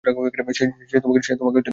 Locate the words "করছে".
1.47-1.69